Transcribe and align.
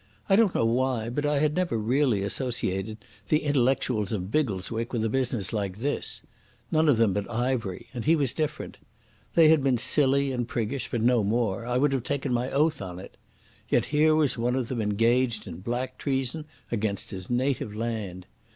I 0.27 0.35
don't 0.35 0.55
know 0.55 0.65
why, 0.65 1.11
but 1.11 1.27
I 1.27 1.37
had 1.37 1.55
never 1.55 1.77
really 1.77 2.23
associated 2.23 2.97
the 3.27 3.43
intellectuals 3.43 4.11
of 4.11 4.31
Biggleswick 4.31 4.91
with 4.93 5.05
a 5.05 5.09
business 5.09 5.53
like 5.53 5.77
this. 5.77 6.23
None 6.71 6.89
of 6.89 6.97
them 6.97 7.13
but 7.13 7.29
Ivery, 7.29 7.85
and 7.93 8.03
he 8.05 8.15
was 8.15 8.33
different. 8.33 8.79
They 9.35 9.49
had 9.49 9.61
been 9.61 9.77
silly 9.77 10.31
and 10.31 10.47
priggish, 10.47 10.89
but 10.89 11.03
no 11.03 11.23
more—I 11.23 11.77
would 11.77 11.91
have 11.93 12.01
taken 12.01 12.33
my 12.33 12.49
oath 12.49 12.81
on 12.81 12.97
it. 12.97 13.15
Yet 13.69 13.85
here 13.93 14.15
was 14.15 14.39
one 14.39 14.55
of 14.55 14.69
them 14.69 14.81
engaged 14.81 15.45
in 15.45 15.57
black 15.59 15.99
treason 15.99 16.45
against 16.71 17.11
his 17.11 17.29
native 17.29 17.75
land. 17.75 18.25